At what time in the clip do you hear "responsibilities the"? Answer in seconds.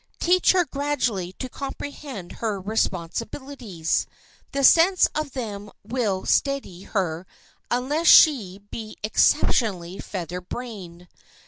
2.59-4.63